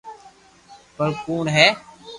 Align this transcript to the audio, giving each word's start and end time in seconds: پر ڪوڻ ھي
پر 0.95 1.09
ڪوڻ 1.25 1.43
ھي 1.55 1.67